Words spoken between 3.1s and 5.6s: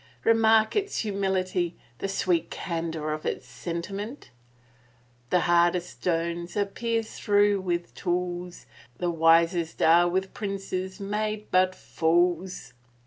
of its sentiment! r "The